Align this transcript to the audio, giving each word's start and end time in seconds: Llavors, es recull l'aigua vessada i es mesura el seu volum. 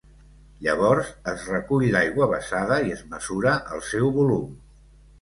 Llavors, 0.67 1.11
es 1.33 1.43
recull 1.51 1.87
l'aigua 1.97 2.31
vessada 2.33 2.81
i 2.91 2.97
es 2.99 3.07
mesura 3.15 3.57
el 3.79 3.89
seu 3.95 4.15
volum. 4.21 4.53